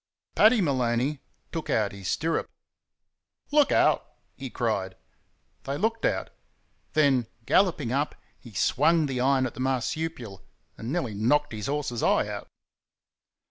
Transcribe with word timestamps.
Paddy 0.33 0.61
Maloney 0.61 1.19
took 1.51 1.69
out 1.69 1.91
his 1.91 2.07
stirrup. 2.07 2.49
"Look 3.51 3.71
out!" 3.71 4.03
he 4.35 4.49
cried. 4.49 4.95
They 5.65 5.77
looked 5.77 6.05
out. 6.05 6.31
Then, 6.93 7.27
galloping 7.45 7.91
up, 7.91 8.15
he 8.39 8.51
swung 8.53 9.05
the 9.05 9.21
iron 9.21 9.45
at 9.45 9.53
the 9.53 9.59
marsupial, 9.59 10.41
and 10.75 10.91
nearly 10.91 11.13
knocked 11.13 11.51
his 11.53 11.67
horse's 11.67 12.01
eye 12.01 12.27
out. 12.27 12.47